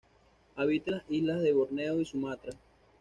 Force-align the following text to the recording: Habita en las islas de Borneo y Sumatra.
Habita 0.55 0.89
en 0.89 0.97
las 0.97 1.03
islas 1.11 1.41
de 1.43 1.53
Borneo 1.53 2.01
y 2.01 2.05
Sumatra. 2.05 2.53